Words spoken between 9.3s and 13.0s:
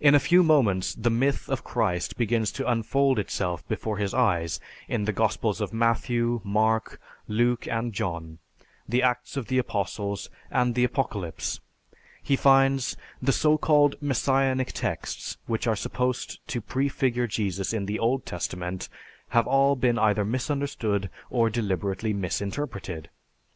of the Apostles, and the Apocalypse. He finds,